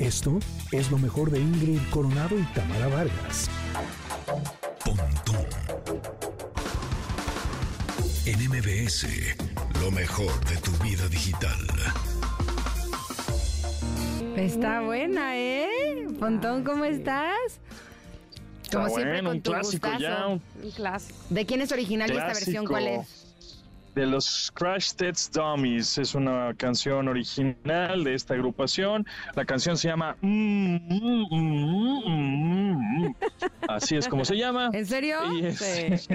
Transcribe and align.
Esto 0.00 0.38
es 0.72 0.90
lo 0.90 0.98
mejor 0.98 1.30
de 1.30 1.38
Ingrid 1.40 1.78
Coronado 1.90 2.38
y 2.38 2.42
Tamara 2.54 2.88
Vargas. 2.88 3.48
Pontón. 4.84 5.46
En 8.26 8.48
MBS, 8.48 9.06
lo 9.82 9.90
mejor 9.90 10.32
de 10.46 10.56
tu 10.56 10.70
vida 10.82 11.06
digital. 11.08 11.58
Está 14.36 14.80
buena, 14.80 15.36
¿eh? 15.36 15.68
Pontón, 16.18 16.64
¿cómo 16.64 16.84
estás? 16.84 17.36
Como 18.72 18.86
Está 18.86 18.94
siempre, 19.00 19.12
bueno, 19.22 19.28
con 19.30 19.36
un 19.36 19.42
tu 19.42 19.50
clásico 19.52 19.88
gustazo. 19.88 20.02
ya, 20.02 20.26
un 20.28 20.42
Un 20.62 20.70
clásico. 20.70 21.18
¿De 21.28 21.44
quién 21.46 21.60
es 21.60 21.72
original 21.72 22.08
y 22.10 22.12
esta 22.12 22.26
versión 22.28 22.66
cuál 22.66 22.84
Clásico. 22.84 23.02
es? 23.02 23.19
De 23.94 24.06
los 24.06 24.50
Crash 24.54 24.92
Test 24.94 25.34
Dummies. 25.36 25.98
Es 25.98 26.14
una 26.14 26.54
canción 26.56 27.08
original 27.08 28.04
de 28.04 28.14
esta 28.14 28.32
agrupación. 28.34 29.04
La 29.34 29.44
canción 29.44 29.76
se 29.76 29.88
llama 29.88 30.16
Mm, 30.20 30.76
mm, 30.88 32.00
mm. 32.06 33.14
Así 33.68 33.96
es 33.96 34.06
como 34.08 34.24
se 34.24 34.36
llama. 34.36 34.70
¿En 34.72 34.86
serio? 34.86 35.18
Es- 35.42 35.60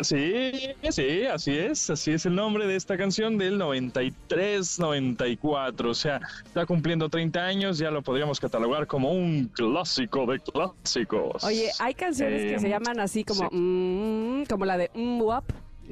sí, 0.00 0.52
sí, 0.90 1.22
así 1.24 1.56
es, 1.58 1.90
así 1.90 2.12
es 2.12 2.26
el 2.26 2.34
nombre 2.34 2.66
de 2.66 2.76
esta 2.76 2.96
canción 2.96 3.36
del 3.38 3.58
93-94, 3.60 5.90
o 5.90 5.94
sea, 5.94 6.20
está 6.44 6.66
cumpliendo 6.66 7.08
30 7.08 7.40
años, 7.40 7.78
ya 7.78 7.90
lo 7.90 8.02
podríamos 8.02 8.38
catalogar 8.40 8.86
como 8.86 9.12
un 9.12 9.50
clásico 9.54 10.26
de 10.26 10.40
clásicos. 10.40 11.44
Oye, 11.44 11.70
hay 11.78 11.94
canciones 11.94 12.52
que 12.52 12.58
se 12.58 12.68
llaman 12.68 13.00
así 13.00 13.24
como, 13.24 13.48
sí. 13.50 14.44
como 14.48 14.64
la 14.64 14.76
de 14.78 14.90
mm, 14.94 15.20
Wap. 15.22 15.44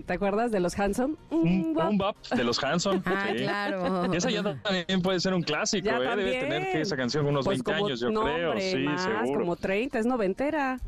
¿Te 0.07 0.13
acuerdas 0.15 0.51
de 0.51 0.61
los 0.61 0.79
Hanson? 0.79 1.19
Un. 1.31 1.75
Boom 1.75 1.99
Bap 1.99 2.17
de 2.35 2.45
los 2.45 2.63
Hanson. 2.63 3.03
Ah, 3.07 3.27
sí. 3.31 3.39
claro. 3.43 4.13
Esa 4.15 4.31
ya 4.31 4.43
también 4.43 5.03
puede 5.03 5.21
ser 5.21 5.35
un 5.35 5.43
clásico, 5.43 5.87
Ya 5.87 5.97
¿eh? 5.97 6.01
Debe 6.01 6.09
también. 6.17 6.41
tener 6.41 6.73
que 6.73 6.81
esa 6.81 6.97
canción 6.97 7.27
unos 7.27 7.45
Pues 7.45 7.59
20 7.59 7.73
como- 7.73 7.87
años, 7.87 8.01
yo 8.01 8.11
no, 8.11 8.23
creo. 8.23 8.51
hombre, 8.51 8.71
sí, 8.71 8.79
más, 8.79 9.03
seguro. 9.03 9.41
como 9.41 9.57
30, 9.57 9.99
es 9.99 10.07
noventera. 10.07 10.79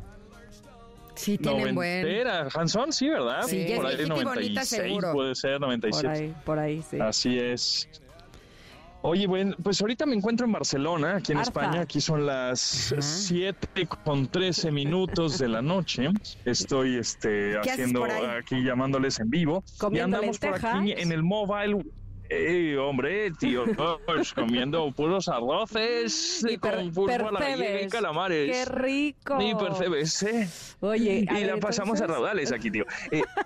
Sí, 1.15 1.37
tienen 1.37 1.75
buen. 1.75 2.01
Noventera, 2.01 2.47
Hanson, 2.55 2.91
sí, 2.91 3.07
¿verdad? 3.09 3.43
Sí, 3.43 3.65
Por 3.75 3.85
ahí 3.85 3.95
viejita 3.97 4.03
y 4.03 4.09
bonita, 4.09 4.23
96 4.33 4.81
seguro. 4.81 5.11
puede 5.13 5.35
ser, 5.35 5.51
Por 5.59 5.61
97. 5.67 6.07
ahí, 6.09 6.33
por 6.43 6.59
ahí, 6.59 6.81
sí. 6.89 6.99
Así 6.99 7.37
es. 7.39 7.87
Oye, 9.05 9.27
bueno, 9.27 9.53
pues 9.61 9.81
ahorita 9.81 10.05
me 10.05 10.15
encuentro 10.15 10.45
en 10.45 10.53
Barcelona, 10.53 11.17
aquí 11.17 11.33
en 11.33 11.39
Arfa. 11.39 11.49
España. 11.61 11.81
Aquí 11.81 11.99
son 11.99 12.25
las 12.25 12.93
Ajá. 12.93 13.01
7 13.01 13.85
con 14.05 14.27
13 14.27 14.71
minutos 14.71 15.37
de 15.39 15.49
la 15.49 15.61
noche. 15.61 16.07
Estoy 16.45 16.95
este, 16.95 17.51
¿Qué 17.51 17.57
haces 17.59 17.71
haciendo 17.73 18.05
aquí 18.05 18.63
llamándoles 18.63 19.19
en 19.19 19.29
vivo. 19.29 19.61
y 19.75 19.77
Comiendo 19.77 20.17
andamos 20.17 20.39
por 20.39 20.55
aquí 20.65 20.93
en 20.93 21.11
el 21.11 21.21
mobile. 21.21 21.83
Eh, 22.29 22.77
hombre, 22.77 23.31
tío, 23.31 23.65
pues, 24.07 24.33
comiendo 24.33 24.89
puros 24.91 25.27
arroces 25.27 26.43
Y 26.49 26.57
per- 26.57 26.75
con 26.77 26.91
pulpo 26.93 27.27
a 27.27 27.31
la 27.33 27.39
gallega 27.41 27.81
y 27.81 27.89
calamares. 27.89 28.49
¡Qué 28.51 28.65
rico! 28.73 29.37
Ni 29.37 29.53
percebes, 29.53 30.23
¿eh? 30.23 30.49
Oye, 30.79 31.25
y 31.29 31.33
ver, 31.33 31.45
la 31.47 31.57
pasamos 31.57 32.01
a 32.01 32.07
raudales 32.07 32.51
aquí, 32.53 32.71
tío. 32.71 32.85
Eh, 33.11 33.21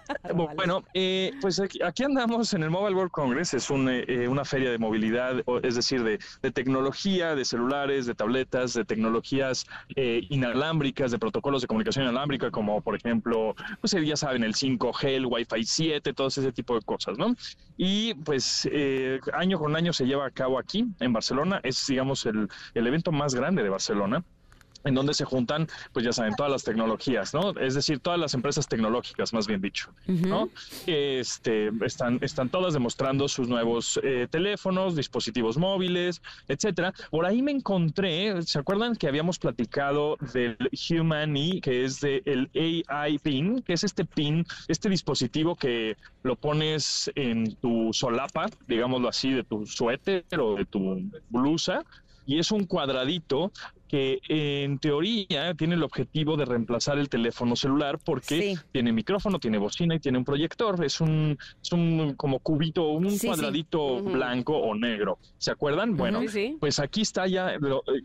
bueno, 0.56 0.84
eh, 0.94 1.32
pues 1.42 1.60
aquí, 1.60 1.80
aquí 1.82 2.04
andamos 2.04 2.54
en 2.54 2.64
el 2.64 2.70
Mobile 2.70 2.96
World 2.96 3.12
Congress, 3.12 3.54
es 3.54 3.70
un, 3.70 3.90
eh, 3.90 4.06
eh, 4.08 4.28
una 4.28 4.46
feria 4.46 4.72
de 4.72 4.78
movilidad, 4.78 5.44
es 5.64 5.76
decir, 5.76 6.04
de, 6.04 6.20
de 6.42 6.52
tecnología, 6.52 7.36
de 7.36 7.46
celulares, 7.46 8.06
de 8.06 8.16
tabletas, 8.16 8.74
de 8.74 8.86
tecnologías 8.86 9.66
eh, 9.96 10.22
inalámbricas, 10.30 11.12
de 11.12 11.20
protocolos 11.20 11.62
de 11.62 11.68
comunicación 11.68 12.06
inalámbrica, 12.06 12.52
como 12.52 12.82
por 12.82 12.96
ejemplo, 12.96 13.56
pues 13.82 13.96
ya 14.06 14.16
saben, 14.16 14.44
el 14.44 14.54
5G, 14.54 15.08
el 15.08 15.26
Wi-Fi 15.26 15.64
7, 15.64 16.14
todo 16.14 16.28
ese 16.28 16.52
tipo 16.52 16.76
de 16.76 16.82
cosas, 16.82 17.18
¿no? 17.18 17.36
Y 17.78 18.14
pues 18.16 18.68
eh, 18.72 19.20
año 19.34 19.60
con 19.60 19.76
año 19.76 19.94
se 19.94 20.06
lleva 20.06 20.26
a 20.26 20.32
cabo 20.32 20.60
aquí, 20.60 20.86
en 21.00 21.14
Barcelona, 21.14 21.60
es 21.64 21.86
digamos 21.88 22.26
el, 22.26 22.48
el 22.74 22.88
evento 22.88 23.12
más 23.12 23.36
grande 23.36 23.64
de 23.64 23.70
Barcelona 23.70 24.24
en 24.88 24.96
donde 24.96 25.14
se 25.14 25.26
juntan, 25.26 25.68
pues 25.94 26.06
ya 26.06 26.14
saben, 26.14 26.36
todas 26.36 26.52
las 26.52 26.64
tecnologías, 26.64 27.34
¿no? 27.34 27.52
Es 27.60 27.76
decir, 27.76 28.00
todas 28.00 28.20
las 28.20 28.34
empresas 28.34 28.68
tecnológicas, 28.68 29.34
más 29.34 29.48
bien 29.48 29.62
dicho, 29.62 29.92
¿no? 30.08 30.50
Este, 30.86 31.72
están, 31.86 32.20
están 32.22 32.50
todas 32.50 32.74
demostrando 32.74 33.28
sus 33.28 33.48
nuevos 33.48 34.00
eh, 34.04 34.28
teléfonos, 34.30 34.96
dispositivos 34.96 35.58
móviles, 35.58 36.22
etcétera. 36.48 36.94
Por 37.12 37.26
ahí 37.26 37.42
me 37.42 37.52
encontré, 37.52 38.42
¿se 38.44 38.60
acuerdan 38.60 38.96
que 38.96 39.08
habíamos 39.08 39.40
platicado 39.40 40.18
del 40.34 40.58
Humani, 40.90 41.62
que 41.62 41.84
es 41.84 42.00
de 42.02 42.22
el 42.26 42.50
AI 42.90 43.20
Pin, 43.20 43.62
que 43.62 43.74
es 43.74 43.84
este 43.84 44.06
pin, 44.06 44.46
este 44.68 44.90
dispositivo 44.90 45.56
que 45.56 45.98
lo 46.24 46.36
pones 46.36 47.12
en 47.16 47.56
tu 47.56 47.92
solapa, 47.94 48.48
digámoslo 48.68 49.10
así, 49.10 49.32
de 49.32 49.44
tu 49.44 49.66
suéter 49.66 50.26
o 50.40 50.56
de 50.56 50.66
tu 50.66 51.10
blusa, 51.30 51.84
y 52.26 52.40
es 52.40 52.52
un 52.52 52.66
cuadradito 52.66 53.52
que 53.88 54.20
en 54.28 54.80
teoría 54.80 55.54
tiene 55.56 55.76
el 55.76 55.84
objetivo 55.84 56.36
de 56.38 56.46
reemplazar 56.46 56.98
el 56.98 57.10
teléfono 57.10 57.56
celular 57.56 58.00
porque 58.04 58.42
Sí. 58.56 58.56
tiene 58.72 58.92
micrófono, 58.92 59.40
tiene 59.40 59.58
bocina 59.58 59.96
y 59.96 60.00
tiene 60.00 60.18
un 60.18 60.26
proyector. 60.26 60.84
Es 60.84 61.00
un, 61.02 61.38
es 61.62 61.72
un 61.72 62.14
como 62.16 62.40
cubito, 62.40 62.90
un 62.90 63.12
Sí, 63.12 63.20
sí. 63.20 63.28
cuadradito 63.28 64.02
blanco 64.02 64.58
o 64.58 64.76
negro. 64.76 65.20
¿Se 65.38 65.52
acuerdan? 65.52 65.96
Bueno, 65.96 66.22
pues 66.60 66.80
aquí 66.80 67.02
está 67.02 67.28
ya, 67.28 67.58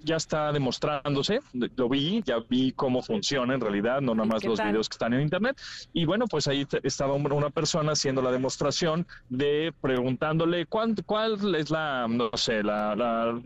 ya 0.05 0.17
está 0.17 0.53
demostrándose, 0.53 1.41
lo 1.77 1.89
vi, 1.89 2.23
ya 2.25 2.37
vi 2.49 2.73
cómo 2.73 3.03
funciona 3.03 3.55
en 3.55 3.61
realidad, 3.61 4.01
no 4.01 4.15
nada 4.15 4.27
¿Y 4.27 4.31
más 4.33 4.45
los 4.45 4.59
tal? 4.59 4.69
videos 4.71 4.89
que 4.89 4.95
están 4.95 5.13
en 5.15 5.23
internet. 5.23 5.57
Y 5.93 6.05
bueno, 6.05 6.27
pues 6.27 6.47
ahí 6.47 6.67
estaba 6.83 7.15
un- 7.15 7.33
una 7.33 7.51
persona 7.51 7.93
haciendo 7.93 8.23
la 8.23 8.31
demostración 8.31 9.07
de 9.29 9.73
preguntándole 9.81 10.67
cuál, 10.67 10.95
cuál 11.07 11.55
es 11.55 11.71
la, 11.71 12.07
no 12.09 12.31
sé, 12.35 12.63
la, 12.63 12.95
la, 12.95 13.41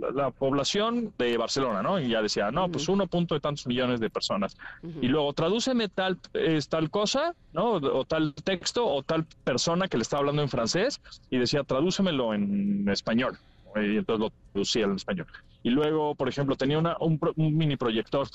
la- 0.00 0.10
la 0.10 0.30
población 0.30 1.12
de 1.18 1.36
Barcelona, 1.36 1.82
¿no? 1.82 2.00
Y 2.00 2.08
ya 2.08 2.22
decía, 2.22 2.50
no, 2.50 2.68
pues 2.70 2.88
uno 2.88 3.06
punto 3.06 3.34
de 3.34 3.40
tantos 3.40 3.66
millones 3.66 4.00
de 4.00 4.10
personas. 4.10 4.56
Y 5.02 5.08
luego 5.08 5.32
tradúceme 5.32 5.88
tal, 5.88 6.18
es 6.32 6.68
tal 6.68 6.90
cosa, 6.90 7.34
¿no? 7.52 7.72
O 7.74 8.04
tal 8.04 8.34
texto 8.34 8.86
o 8.86 9.02
tal 9.02 9.24
persona 9.44 9.88
que 9.88 9.96
le 9.96 10.02
estaba 10.02 10.20
hablando 10.20 10.42
en 10.42 10.48
francés 10.48 11.00
y 11.30 11.38
decía, 11.38 11.62
tradúcemelo 11.64 12.34
en 12.34 12.88
español. 12.88 13.38
Y 13.76 13.98
entonces 13.98 14.20
lo 14.20 14.32
traducía 14.52 14.84
en 14.86 14.96
español. 14.96 15.26
Y 15.62 15.70
luego, 15.70 16.14
por 16.16 16.28
ejemplo, 16.28 16.56
tenía 16.56 16.78
una, 16.78 16.96
un, 16.98 17.20
un 17.36 17.56
mini 17.56 17.76
proyector, 17.76 18.26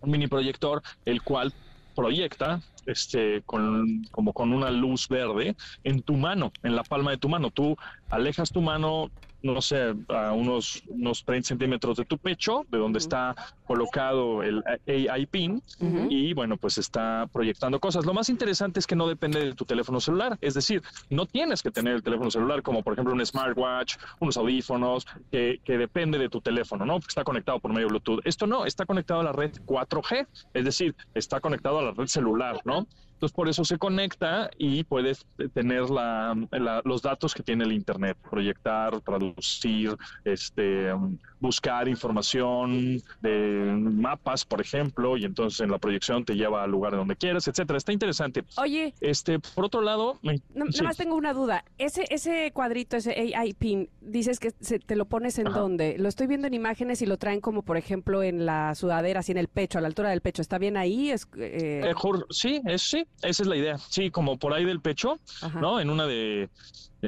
un 0.00 0.10
mini 0.10 0.26
proyector, 0.26 0.82
el 1.04 1.22
cual 1.22 1.52
proyecta 1.94 2.60
este 2.84 3.42
con 3.46 4.04
como 4.10 4.32
con 4.32 4.52
una 4.52 4.70
luz 4.70 5.08
verde 5.08 5.56
en 5.82 6.02
tu 6.02 6.14
mano, 6.14 6.52
en 6.62 6.76
la 6.76 6.82
palma 6.84 7.10
de 7.10 7.16
tu 7.16 7.28
mano. 7.28 7.50
Tú 7.50 7.76
alejas 8.10 8.50
tu 8.50 8.60
mano, 8.60 9.10
no 9.54 9.62
sé, 9.62 9.94
a 10.08 10.32
unos, 10.32 10.82
unos 10.88 11.24
30 11.24 11.48
centímetros 11.48 11.96
de 11.96 12.04
tu 12.04 12.18
pecho, 12.18 12.64
de 12.70 12.78
donde 12.78 12.98
está 12.98 13.34
colocado 13.66 14.42
el 14.42 14.62
AI 14.86 15.26
pin, 15.26 15.62
y 16.08 16.32
bueno, 16.34 16.56
pues 16.56 16.78
está 16.78 17.28
proyectando 17.32 17.80
cosas. 17.80 18.06
Lo 18.06 18.14
más 18.14 18.28
interesante 18.28 18.80
es 18.80 18.86
que 18.86 18.96
no 18.96 19.08
depende 19.08 19.44
de 19.44 19.54
tu 19.54 19.64
teléfono 19.64 20.00
celular, 20.00 20.38
es 20.40 20.54
decir, 20.54 20.82
no 21.10 21.26
tienes 21.26 21.62
que 21.62 21.70
tener 21.70 21.94
el 21.94 22.02
teléfono 22.02 22.30
celular 22.30 22.62
como 22.62 22.82
por 22.82 22.92
ejemplo 22.92 23.14
un 23.14 23.24
smartwatch, 23.24 23.96
unos 24.20 24.36
audífonos, 24.36 25.06
que, 25.30 25.60
que 25.64 25.78
depende 25.78 26.18
de 26.18 26.28
tu 26.28 26.40
teléfono, 26.40 26.84
¿no? 26.84 26.94
Porque 26.94 27.08
está 27.08 27.24
conectado 27.24 27.58
por 27.60 27.72
medio 27.72 27.86
de 27.86 27.90
Bluetooth. 27.90 28.20
Esto 28.24 28.46
no, 28.46 28.64
está 28.64 28.86
conectado 28.86 29.20
a 29.20 29.24
la 29.24 29.32
red 29.32 29.52
4G, 29.64 30.26
es 30.54 30.64
decir, 30.64 30.94
está 31.14 31.40
conectado 31.40 31.78
a 31.78 31.82
la 31.82 31.90
red 31.92 32.06
celular, 32.06 32.60
¿no? 32.64 32.86
Entonces 33.16 33.34
por 33.34 33.48
eso 33.48 33.64
se 33.64 33.78
conecta 33.78 34.50
y 34.58 34.84
puedes 34.84 35.24
tener 35.54 35.88
la, 35.88 36.36
la- 36.50 36.82
los 36.84 37.00
datos 37.00 37.32
que 37.34 37.42
tiene 37.42 37.64
el 37.64 37.72
Internet, 37.72 38.18
proyectar, 38.30 39.00
traducir, 39.00 39.96
este, 40.22 40.92
um, 40.92 41.16
buscar 41.40 41.88
información 41.88 43.00
de 43.22 43.74
mapas, 43.74 44.44
por 44.44 44.60
ejemplo, 44.60 45.16
y 45.16 45.24
entonces 45.24 45.60
en 45.60 45.70
la 45.70 45.78
proyección 45.78 46.26
te 46.26 46.34
lleva 46.34 46.62
al 46.62 46.70
lugar 46.70 46.94
donde 46.94 47.16
quieras, 47.16 47.48
etcétera. 47.48 47.78
Está 47.78 47.92
interesante. 47.92 48.44
Oye, 48.58 48.92
Este, 49.00 49.38
por 49.38 49.64
otro 49.64 49.80
lado, 49.80 50.18
no- 50.22 50.32
sí. 50.34 50.42
nada 50.54 50.82
más 50.82 50.96
tengo 50.98 51.16
una 51.16 51.32
duda. 51.32 51.64
Ese, 51.78 52.04
ese 52.10 52.50
cuadrito, 52.52 52.98
ese 52.98 53.12
AI 53.34 53.54
pin, 53.54 53.88
dices 54.02 54.38
que 54.38 54.50
se- 54.60 54.78
te 54.78 54.94
lo 54.94 55.06
pones 55.06 55.38
en 55.38 55.46
Ajá. 55.48 55.58
dónde? 55.58 55.96
Lo 55.98 56.10
estoy 56.10 56.26
viendo 56.26 56.46
en 56.48 56.52
imágenes 56.54 57.00
y 57.00 57.06
lo 57.06 57.16
traen 57.16 57.40
como, 57.40 57.62
por 57.62 57.78
ejemplo, 57.78 58.22
en 58.22 58.44
la 58.44 58.74
sudadera, 58.74 59.20
así 59.20 59.32
en 59.32 59.38
el 59.38 59.48
pecho, 59.48 59.78
a 59.78 59.80
la 59.80 59.86
altura 59.88 60.10
del 60.10 60.20
pecho. 60.20 60.42
¿Está 60.42 60.58
bien 60.58 60.76
ahí? 60.76 61.10
Es, 61.10 61.26
eh, 61.38 61.80
Eh, 61.86 61.94
sí, 62.28 62.60
es, 62.66 62.82
sí, 62.82 63.05
esa 63.22 63.42
es 63.42 63.48
la 63.48 63.56
idea. 63.56 63.78
Sí, 63.78 64.10
como 64.10 64.38
por 64.38 64.52
ahí 64.52 64.64
del 64.64 64.80
pecho, 64.80 65.18
Ajá. 65.40 65.60
¿no? 65.60 65.80
En 65.80 65.90
una 65.90 66.06
de, 66.06 66.48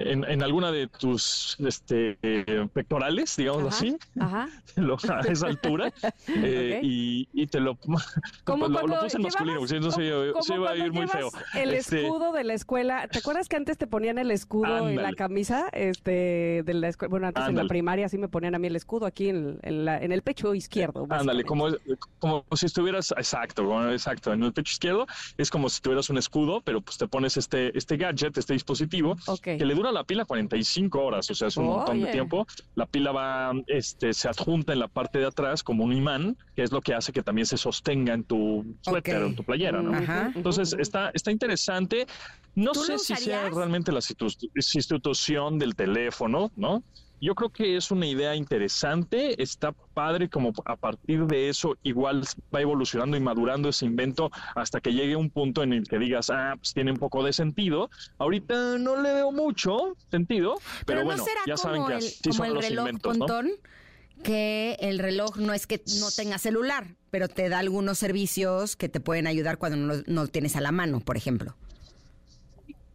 en, 0.02 0.24
en 0.24 0.42
alguna 0.42 0.70
de 0.72 0.86
tus 0.86 1.56
este, 1.60 2.18
eh, 2.22 2.68
pectorales, 2.72 3.36
digamos 3.36 3.62
Ajá, 3.66 3.76
así, 3.76 3.96
Ajá. 4.18 4.48
lo- 4.76 4.96
a 5.08 5.20
esa 5.20 5.46
altura, 5.46 5.92
eh, 6.28 6.80
y, 6.82 7.28
y 7.32 7.46
te 7.46 7.60
lo, 7.60 7.76
Como 8.44 8.68
lo, 8.68 8.86
lo 8.86 9.00
puse 9.00 9.16
en 9.16 9.22
masculino, 9.22 9.58
porque 9.60 9.74
si 9.74 9.80
no 9.80 9.90
se, 9.90 9.96
se 10.42 10.54
iba 10.54 10.70
a 10.70 10.74
cuando 10.74 10.86
ir 10.86 10.92
muy 10.92 11.06
feo. 11.08 11.30
El 11.54 11.72
Este, 11.74 12.02
escudo 12.02 12.32
de 12.32 12.44
la 12.44 12.54
escuela. 12.54 13.08
¿Te 13.08 13.18
acuerdas 13.18 13.48
que 13.48 13.56
antes 13.56 13.78
te 13.78 13.86
ponían 13.86 14.18
el 14.18 14.30
escudo 14.30 14.66
en 14.88 14.96
la 14.96 15.00
Ándale. 15.08 15.16
camisa? 15.16 15.68
Este, 15.72 16.62
de 16.64 16.74
la 16.74 16.88
escuela. 16.88 17.10
Bueno, 17.10 17.26
antes 17.28 17.40
en 17.42 17.44
la 17.46 17.48
Ándale. 17.62 17.68
primaria 17.68 18.08
sí 18.08 18.18
me 18.18 18.28
ponían 18.28 18.54
a 18.54 18.58
mí 18.58 18.66
el 18.68 18.76
escudo 18.76 19.06
aquí 19.06 19.28
en, 19.28 19.58
en 19.62 19.84
la- 19.84 19.98
en 19.98 20.12
el 20.12 20.22
pecho 20.22 20.54
izquierdo. 20.54 21.02
Ándale, 21.10 21.42
básicamente. 21.44 21.96
como, 22.18 22.44
como 22.44 22.56
si 22.56 22.66
estuvieras, 22.66 23.12
exacto, 23.12 23.64
como- 23.64 23.88
exacto, 23.90 24.32
en 24.32 24.42
el 24.42 24.52
pecho 24.52 24.72
izquierdo 24.72 25.06
es 25.36 25.50
como 25.50 25.68
si 25.68 25.80
tuvieras 25.80 26.08
un 26.10 26.18
escudo, 26.18 26.60
pero 26.60 26.80
pues 26.80 26.98
te 26.98 27.06
pones 27.08 27.36
este, 27.36 27.76
este 27.76 27.96
gadget, 27.96 28.36
este 28.38 28.52
dispositivo, 28.54 29.16
que 29.42 29.56
le 29.64 29.74
dura 29.74 29.87
dura 29.88 30.00
la 30.00 30.04
pila 30.04 30.24
45 30.24 31.00
horas, 31.00 31.30
o 31.30 31.34
sea, 31.34 31.48
es 31.48 31.56
un 31.56 31.66
montón 31.66 32.00
de 32.00 32.10
tiempo. 32.10 32.46
La 32.74 32.86
pila 32.86 33.12
va, 33.12 33.52
este, 33.66 34.12
se 34.12 34.28
adjunta 34.28 34.72
en 34.72 34.80
la 34.80 34.88
parte 34.88 35.18
de 35.18 35.26
atrás 35.26 35.62
como 35.62 35.84
un 35.84 35.92
imán, 35.92 36.36
que 36.54 36.62
es 36.62 36.72
lo 36.72 36.80
que 36.80 36.94
hace 36.94 37.12
que 37.12 37.22
también 37.22 37.46
se 37.46 37.56
sostenga 37.56 38.14
en 38.14 38.24
tu 38.24 38.64
suéter 38.82 39.22
o 39.22 39.26
en 39.26 39.36
tu 39.36 39.44
playera, 39.44 39.82
¿no? 39.82 39.96
Entonces, 40.34 40.74
está, 40.78 41.10
está 41.14 41.30
interesante. 41.30 42.06
No 42.54 42.74
sé 42.74 42.98
si 42.98 43.14
sea 43.16 43.48
realmente 43.50 43.92
la 43.92 44.00
institución 44.54 45.58
del 45.58 45.74
teléfono, 45.74 46.50
¿no? 46.56 46.82
Yo 47.20 47.34
creo 47.34 47.50
que 47.50 47.76
es 47.76 47.90
una 47.90 48.06
idea 48.06 48.34
interesante, 48.34 49.42
está 49.42 49.72
padre 49.72 50.28
como 50.28 50.52
a 50.64 50.76
partir 50.76 51.26
de 51.26 51.48
eso 51.48 51.76
igual 51.82 52.22
va 52.54 52.60
evolucionando 52.60 53.16
y 53.16 53.20
madurando 53.20 53.68
ese 53.68 53.86
invento 53.86 54.30
hasta 54.54 54.80
que 54.80 54.92
llegue 54.92 55.16
un 55.16 55.30
punto 55.30 55.62
en 55.62 55.72
el 55.72 55.88
que 55.88 55.98
digas, 55.98 56.30
ah, 56.30 56.54
pues 56.56 56.72
tiene 56.74 56.92
un 56.92 56.98
poco 56.98 57.24
de 57.24 57.32
sentido. 57.32 57.90
Ahorita 58.18 58.78
no 58.78 59.00
le 59.00 59.14
veo 59.14 59.32
mucho 59.32 59.96
sentido, 60.10 60.60
pero, 60.86 61.04
bueno, 61.04 61.24
ya 61.46 61.56
saben 61.56 61.86
que 61.86 61.94
así 61.94 62.32
son 62.32 62.54
los 62.54 62.70
inventos, 62.70 63.18
¿no? 63.18 63.26
que 64.22 64.76
el 64.80 64.98
reloj 64.98 65.36
no 65.36 65.54
es 65.54 65.66
que 65.66 65.80
no 66.00 66.10
tenga 66.10 66.38
celular, 66.38 66.96
pero 67.10 67.28
te 67.28 67.48
da 67.48 67.60
algunos 67.60 67.98
servicios 67.98 68.76
que 68.76 68.88
te 68.88 69.00
pueden 69.00 69.26
ayudar 69.26 69.58
cuando 69.58 69.76
no, 69.76 70.02
no 70.06 70.26
tienes 70.26 70.56
a 70.56 70.60
la 70.60 70.72
mano, 70.72 71.00
por 71.00 71.16
ejemplo. 71.16 71.54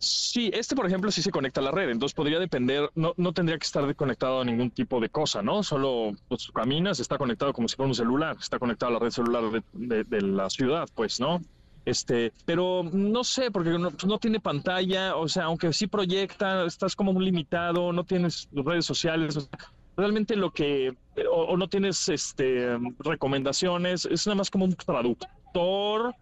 Sí, 0.04 0.52
este 0.54 0.76
por 0.76 0.86
ejemplo 0.86 1.12
sí 1.12 1.22
se 1.22 1.32
conecta 1.32 1.62
a 1.62 1.64
la 1.64 1.72
red, 1.72 1.90
entonces 1.90 2.14
podría 2.14 2.38
depender, 2.38 2.90
no, 2.94 3.14
no 3.16 3.32
tendría 3.32 3.58
que 3.58 3.66
estar 3.66 3.96
conectado 3.96 4.42
a 4.42 4.46
ningún 4.46 4.70
tipo 4.70 5.00
de 5.00 5.08
cosa, 5.08 5.42
¿no? 5.42 5.64
Solo 5.64 6.12
pues, 6.28 6.52
caminas, 6.54 7.00
está 7.00 7.18
conectado 7.18 7.54
como 7.54 7.70
si 7.70 7.78
fuera 7.78 7.88
un 7.88 7.96
celular, 7.96 8.36
está 8.38 8.60
conectado 8.60 8.90
a 8.90 8.94
la 8.94 9.00
red 9.00 9.12
celular 9.12 9.64
de, 9.72 10.22
la 10.22 10.50
ciudad, 10.50 10.90
pues, 10.94 11.22
¿no? 11.22 11.42
Este, 11.86 12.34
pero 12.46 12.84
no 12.92 13.24
sé, 13.24 13.50
porque 13.50 13.72
no, 13.72 13.92
no, 14.06 14.18
tiene 14.18 14.42
pantalla, 14.42 15.16
o 15.16 15.30
sea, 15.30 15.46
aunque 15.46 15.72
sí 15.72 15.88
proyecta, 15.88 16.66
estás 16.66 16.96
como 16.96 17.14
muy 17.14 17.26
limitado, 17.26 17.94
no 17.94 18.04
tienes 18.04 18.50
redes 18.52 18.86
sociales, 18.86 19.50
realmente 19.96 20.36
lo 20.36 20.52
que, 20.52 20.94
o, 21.32 21.44
o, 21.44 21.58
no 21.58 21.70
tienes 21.70 22.10
este 22.10 22.78
recomendaciones, 23.00 24.06
es 24.06 24.28
nada 24.28 24.36
más 24.36 24.50
como 24.50 24.66
un 24.66 24.76
traductor 24.76 26.14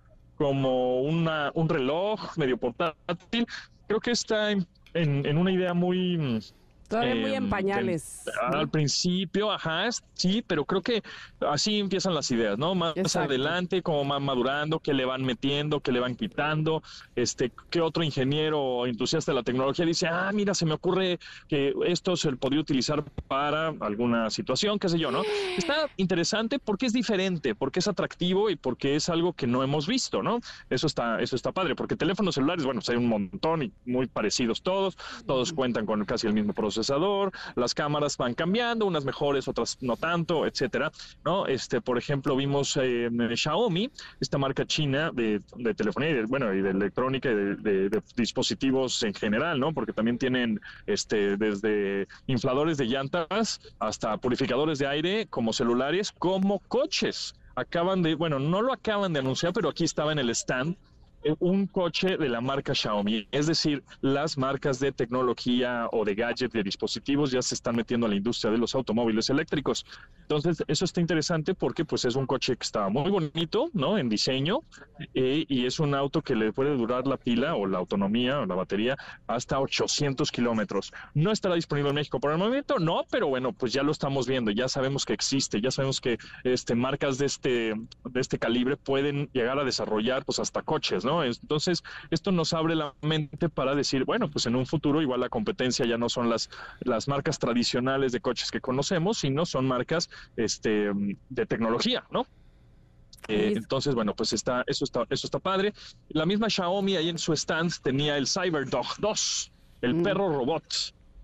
como 0.41 1.01
una, 1.01 1.51
un 1.53 1.69
reloj 1.69 2.35
medio 2.35 2.57
portátil. 2.57 3.45
Creo 3.91 3.99
que 3.99 4.11
está 4.11 4.51
en, 4.51 4.65
en 4.93 5.37
una 5.37 5.51
idea 5.51 5.73
muy 5.73 6.17
Todavía 6.91 7.15
muy 7.15 7.31
en 7.31 7.43
em, 7.43 7.49
pañales. 7.49 8.25
al 8.41 8.67
principio, 8.67 9.49
ajá, 9.49 9.87
sí, 10.13 10.43
pero 10.45 10.65
creo 10.65 10.81
que 10.81 11.01
así 11.39 11.79
empiezan 11.79 12.13
las 12.13 12.29
ideas, 12.31 12.57
¿no? 12.57 12.75
Más 12.75 13.15
adelante, 13.15 13.81
como 13.81 14.03
van 14.05 14.23
madurando, 14.23 14.79
que 14.79 14.93
le 14.93 15.05
van 15.05 15.23
metiendo, 15.23 15.79
que 15.79 15.93
le 15.93 16.01
van 16.01 16.15
quitando, 16.15 16.83
este, 17.15 17.49
que 17.69 17.79
otro 17.79 18.03
ingeniero 18.03 18.61
o 18.61 18.87
entusiasta 18.87 19.31
de 19.31 19.37
la 19.37 19.43
tecnología 19.43 19.85
dice, 19.85 20.07
ah, 20.07 20.31
mira, 20.33 20.53
se 20.53 20.65
me 20.65 20.73
ocurre 20.73 21.17
que 21.47 21.73
esto 21.85 22.17
se 22.17 22.33
podría 22.33 22.59
utilizar 22.59 23.05
para 23.29 23.69
alguna 23.79 24.29
situación, 24.29 24.77
qué 24.77 24.89
sé 24.89 24.99
yo, 24.99 25.11
¿no? 25.11 25.21
Está 25.57 25.89
interesante 25.95 26.59
porque 26.59 26.87
es 26.87 26.93
diferente, 26.93 27.55
porque 27.55 27.79
es 27.79 27.87
atractivo 27.87 28.49
y 28.49 28.57
porque 28.57 28.97
es 28.97 29.07
algo 29.07 29.31
que 29.31 29.47
no 29.47 29.63
hemos 29.63 29.87
visto, 29.87 30.21
¿no? 30.21 30.41
Eso 30.69 30.87
está, 30.87 31.21
eso 31.21 31.37
está 31.37 31.53
padre, 31.53 31.73
porque 31.73 31.95
teléfonos 31.95 32.35
celulares, 32.35 32.65
bueno, 32.65 32.81
pues 32.81 32.89
hay 32.89 32.97
un 32.97 33.07
montón 33.07 33.63
y 33.63 33.71
muy 33.85 34.07
parecidos 34.07 34.61
todos, 34.61 34.97
todos 35.25 35.53
cuentan 35.53 35.85
con 35.85 36.03
casi 36.03 36.27
el 36.27 36.33
mismo 36.33 36.51
proceso 36.51 36.80
las 37.55 37.73
cámaras 37.73 38.17
van 38.17 38.33
cambiando, 38.33 38.85
unas 38.85 39.05
mejores, 39.05 39.47
otras 39.47 39.77
no 39.81 39.97
tanto, 39.97 40.45
etcétera, 40.45 40.91
¿no? 41.25 41.45
Este, 41.47 41.81
por 41.81 41.97
ejemplo, 41.97 42.35
vimos 42.35 42.77
eh, 42.81 43.09
Xiaomi, 43.35 43.89
esta 44.19 44.37
marca 44.37 44.65
china 44.65 45.11
de, 45.13 45.41
telefonía 45.75 46.09
y 46.09 46.13
de, 46.13 46.25
bueno, 46.25 46.53
y 46.53 46.61
de 46.61 46.71
electrónica 46.71 47.29
y 47.29 47.35
de, 47.35 48.01
dispositivos 48.15 49.03
en 49.03 49.13
general, 49.13 49.59
¿no? 49.59 49.73
Porque 49.73 49.93
también 49.93 50.17
tienen 50.17 50.59
este, 50.85 51.37
desde 51.37 52.07
infladores 52.27 52.77
de 52.77 52.85
llantas 52.85 53.61
hasta 53.79 54.17
purificadores 54.17 54.79
de 54.79 54.87
aire 54.87 55.27
como 55.27 55.53
celulares, 55.53 56.11
como 56.11 56.59
coches. 56.59 57.35
Acaban 57.55 58.01
de, 58.01 58.15
bueno, 58.15 58.39
no 58.39 58.61
lo 58.61 58.73
acaban 58.73 59.13
de 59.13 59.19
anunciar, 59.19 59.53
pero 59.53 59.69
aquí 59.69 59.83
estaba 59.83 60.11
en 60.11 60.19
el 60.19 60.29
stand 60.29 60.77
un 61.39 61.67
coche 61.67 62.17
de 62.17 62.29
la 62.29 62.41
marca 62.41 62.73
Xiaomi. 62.73 63.27
Es 63.31 63.47
decir, 63.47 63.83
las 64.01 64.37
marcas 64.37 64.79
de 64.79 64.91
tecnología 64.91 65.87
o 65.91 66.05
de 66.05 66.15
gadget, 66.15 66.51
de 66.51 66.63
dispositivos, 66.63 67.31
ya 67.31 67.41
se 67.41 67.55
están 67.55 67.75
metiendo 67.75 68.07
a 68.07 68.09
la 68.09 68.15
industria 68.15 68.51
de 68.51 68.57
los 68.57 68.75
automóviles 68.75 69.29
eléctricos. 69.29 69.85
Entonces, 70.21 70.63
eso 70.67 70.85
está 70.85 71.01
interesante 71.01 71.53
porque 71.53 71.85
pues 71.85 72.05
es 72.05 72.15
un 72.15 72.25
coche 72.25 72.55
que 72.55 72.63
está 72.63 72.89
muy 72.89 73.09
bonito, 73.11 73.69
¿no? 73.73 73.97
En 73.97 74.09
diseño 74.09 74.61
eh, 75.13 75.45
y 75.47 75.65
es 75.65 75.79
un 75.79 75.93
auto 75.93 76.21
que 76.21 76.35
le 76.35 76.53
puede 76.53 76.75
durar 76.75 77.07
la 77.07 77.17
pila 77.17 77.55
o 77.55 77.65
la 77.67 77.77
autonomía 77.77 78.39
o 78.39 78.45
la 78.45 78.55
batería 78.55 78.97
hasta 79.27 79.59
800 79.59 80.31
kilómetros. 80.31 80.93
No 81.13 81.31
estará 81.31 81.55
disponible 81.55 81.89
en 81.89 81.95
México 81.95 82.19
por 82.19 82.31
el 82.31 82.37
momento, 82.37 82.79
no, 82.79 83.03
pero 83.09 83.27
bueno, 83.27 83.53
pues 83.53 83.73
ya 83.73 83.83
lo 83.83 83.91
estamos 83.91 84.27
viendo, 84.27 84.51
ya 84.51 84.67
sabemos 84.67 85.05
que 85.05 85.13
existe, 85.13 85.61
ya 85.61 85.71
sabemos 85.71 86.01
que 86.01 86.17
este, 86.43 86.75
marcas 86.75 87.17
de 87.17 87.25
este, 87.25 87.73
de 88.05 88.19
este 88.19 88.39
calibre 88.39 88.77
pueden 88.77 89.29
llegar 89.33 89.59
a 89.59 89.63
desarrollar 89.63 90.25
pues 90.25 90.39
hasta 90.39 90.61
coches, 90.61 91.03
¿no? 91.03 91.10
Entonces, 91.23 91.83
esto 92.09 92.31
nos 92.31 92.53
abre 92.53 92.75
la 92.75 92.93
mente 93.01 93.49
para 93.49 93.75
decir, 93.75 94.05
bueno, 94.05 94.29
pues 94.29 94.45
en 94.45 94.55
un 94.55 94.65
futuro 94.65 95.01
igual 95.01 95.19
la 95.19 95.29
competencia 95.29 95.85
ya 95.85 95.97
no 95.97 96.09
son 96.09 96.29
las, 96.29 96.49
las 96.81 97.07
marcas 97.07 97.39
tradicionales 97.39 98.11
de 98.11 98.21
coches 98.21 98.51
que 98.51 98.61
conocemos, 98.61 99.19
sino 99.19 99.45
son 99.45 99.67
marcas 99.67 100.09
este, 100.37 100.91
de 101.29 101.45
tecnología, 101.45 102.05
¿no? 102.11 102.25
Eh, 103.27 103.53
entonces, 103.55 103.93
bueno, 103.95 104.15
pues 104.15 104.33
está, 104.33 104.63
eso 104.67 104.83
está, 104.83 105.05
eso 105.09 105.27
está 105.27 105.39
padre. 105.39 105.73
La 106.09 106.25
misma 106.25 106.49
Xiaomi 106.49 106.95
ahí 106.95 107.09
en 107.09 107.17
su 107.17 107.33
stand 107.33 107.71
tenía 107.81 108.17
el 108.17 108.27
CyberDog 108.27 108.97
2, 108.99 109.51
el 109.81 109.95
mm. 109.95 110.03
perro 110.03 110.29
robot. 110.29 110.63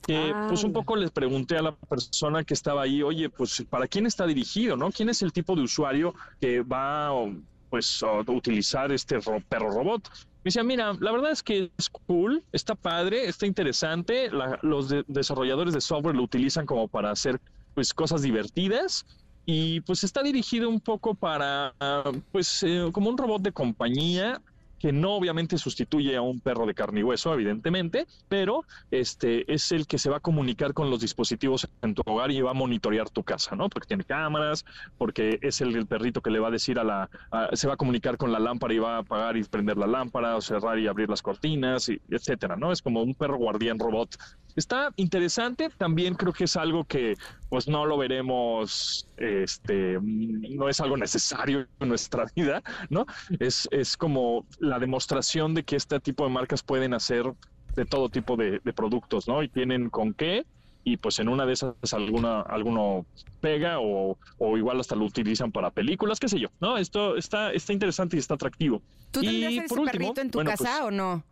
Que 0.05 0.33
pues 0.47 0.63
un 0.63 0.71
poco 0.71 0.95
les 0.95 1.11
pregunté 1.11 1.57
a 1.57 1.61
la 1.61 1.75
persona 1.75 2.45
que 2.45 2.53
estaba 2.53 2.83
ahí, 2.83 3.03
oye, 3.03 3.29
pues 3.29 3.65
para 3.69 3.87
quién 3.87 4.05
está 4.05 4.25
dirigido, 4.25 4.77
¿no? 4.77 4.89
¿Quién 4.89 5.09
es 5.09 5.21
el 5.21 5.33
tipo 5.33 5.53
de 5.53 5.63
usuario 5.63 6.15
que 6.39 6.61
va 6.61 7.11
pues 7.69 8.01
utilizar 8.27 8.91
este 8.91 9.19
perro 9.49 9.71
robot. 9.71 10.09
Me 10.43 10.49
decía, 10.49 10.63
mira, 10.63 10.93
la 10.99 11.11
verdad 11.11 11.31
es 11.31 11.43
que 11.43 11.71
es 11.77 11.89
cool, 11.89 12.43
está 12.51 12.75
padre, 12.75 13.27
está 13.27 13.45
interesante. 13.45 14.29
los 14.61 14.93
desarrolladores 15.07 15.73
de 15.73 15.81
software 15.81 16.15
lo 16.15 16.23
utilizan 16.23 16.65
como 16.65 16.87
para 16.87 17.11
hacer 17.11 17.39
pues 17.73 17.93
cosas 17.93 18.21
divertidas 18.21 19.05
y 19.45 19.81
pues 19.81 20.03
está 20.03 20.23
dirigido 20.23 20.67
un 20.67 20.79
poco 20.79 21.15
para 21.15 21.73
pues 22.31 22.63
eh, 22.63 22.89
como 22.91 23.09
un 23.09 23.17
robot 23.17 23.41
de 23.41 23.51
compañía 23.51 24.41
que 24.79 24.91
no 24.91 25.13
obviamente 25.13 25.57
sustituye 25.57 26.15
a 26.15 26.21
un 26.21 26.39
perro 26.39 26.65
de 26.65 26.73
carne 26.73 26.99
y 26.99 27.03
hueso, 27.03 27.33
evidentemente, 27.33 28.05
pero 28.27 28.63
este 28.91 29.51
es 29.51 29.71
el 29.71 29.87
que 29.87 29.97
se 29.97 30.09
va 30.09 30.17
a 30.17 30.19
comunicar 30.19 30.73
con 30.73 30.89
los 30.89 31.01
dispositivos 31.01 31.67
en 31.81 31.95
tu 31.95 32.03
hogar 32.05 32.31
y 32.31 32.41
va 32.41 32.51
a 32.51 32.53
monitorear 32.53 33.09
tu 33.09 33.23
casa, 33.23 33.55
¿no? 33.55 33.69
Porque 33.69 33.87
tiene 33.87 34.03
cámaras, 34.03 34.65
porque 34.97 35.39
es 35.41 35.61
el, 35.61 35.87
perrito 35.87 36.21
que 36.21 36.31
le 36.31 36.39
va 36.39 36.47
a 36.47 36.51
decir 36.51 36.79
a 36.79 36.83
la, 36.83 37.09
se 37.53 37.67
va 37.67 37.75
a 37.75 37.77
comunicar 37.77 38.17
con 38.17 38.31
la 38.31 38.39
lámpara 38.39 38.73
y 38.73 38.79
va 38.79 38.95
a 38.95 38.99
apagar 38.99 39.37
y 39.37 39.43
prender 39.43 39.77
la 39.77 39.87
lámpara, 39.87 40.35
o 40.35 40.41
cerrar 40.41 40.79
y 40.79 40.87
abrir 40.87 41.09
las 41.09 41.21
cortinas, 41.21 41.89
y 41.89 42.01
etcétera, 42.09 42.55
¿no? 42.55 42.71
Es 42.71 42.81
como 42.81 43.01
un 43.01 43.13
perro 43.13 43.37
guardián 43.37 43.79
robot 43.79 44.17
Está 44.57 44.91
interesante, 44.95 45.69
también 45.77 46.15
creo 46.15 46.33
que 46.33 46.45
es 46.45 46.57
algo 46.57 46.83
que 46.83 47.13
pues 47.47 47.67
no 47.67 47.85
lo 47.85 47.95
veremos, 47.95 49.07
este, 49.17 49.99
no 50.01 50.67
es 50.67 50.81
algo 50.81 50.97
necesario 50.97 51.67
en 51.79 51.87
nuestra 51.87 52.25
vida, 52.35 52.63
¿no? 52.89 53.05
Es, 53.39 53.69
es 53.69 53.95
como 53.95 54.47
la 54.57 54.79
demostración 54.79 55.53
de 55.53 55.61
que 55.61 55.75
este 55.75 55.99
tipo 55.99 56.23
de 56.23 56.31
marcas 56.31 56.63
pueden 56.63 56.95
hacer 56.95 57.31
de 57.75 57.85
todo 57.85 58.09
tipo 58.09 58.35
de, 58.35 58.59
productos, 58.75 59.27
¿no? 59.27 59.43
Y 59.43 59.47
tienen 59.47 59.91
con 59.91 60.15
qué, 60.15 60.43
y 60.83 60.97
pues 60.97 61.19
en 61.19 61.29
una 61.29 61.45
de 61.45 61.53
esas 61.53 61.75
alguna 61.93 62.41
alguno 62.41 63.05
pega 63.41 63.77
o, 63.79 64.17
o, 64.39 64.57
igual 64.57 64.79
hasta 64.79 64.95
lo 64.95 65.05
utilizan 65.05 65.51
para 65.51 65.69
películas, 65.69 66.19
qué 66.19 66.29
sé 66.29 66.39
yo, 66.39 66.49
¿no? 66.59 66.79
Esto 66.79 67.15
está, 67.15 67.51
está 67.53 67.73
interesante 67.73 68.15
y 68.15 68.19
está 68.19 68.33
atractivo. 68.33 68.81
¿Tú 69.11 69.21
tendrías 69.21 69.65
ese 69.65 69.75
perrito 69.75 70.19
en 70.19 70.31
tu 70.31 70.39
casa 70.39 70.63
pues 70.63 70.81
o 70.81 70.89
no? 70.89 71.23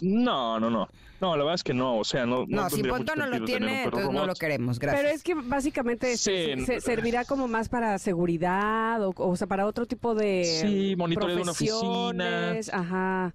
No, 0.00 0.58
no, 0.58 0.70
no. 0.70 0.88
No, 1.20 1.36
la 1.36 1.44
verdad 1.44 1.54
es 1.54 1.64
que 1.64 1.74
no, 1.74 1.98
o 1.98 2.04
sea, 2.04 2.24
no. 2.24 2.46
No, 2.48 2.70
si 2.70 2.82
Ponto 2.82 3.14
no 3.14 3.26
lo 3.26 3.44
tiene, 3.44 3.84
entonces 3.84 4.10
no 4.10 4.26
lo 4.26 4.34
queremos, 4.34 4.78
gracias. 4.78 5.02
Pero 5.02 5.14
es 5.14 5.22
que 5.22 5.34
básicamente 5.34 6.16
se, 6.16 6.80
servirá 6.80 7.24
como 7.24 7.46
más 7.46 7.68
para 7.68 7.98
seguridad 7.98 9.04
o, 9.04 9.12
o 9.16 9.36
sea, 9.36 9.46
para 9.46 9.66
otro 9.66 9.86
tipo 9.86 10.14
de. 10.14 10.44
Sí, 10.44 10.94
monitoreo 10.96 11.36
de 11.36 11.42
una 11.42 11.52
oficina. 11.52 12.54
Ajá. 12.72 13.34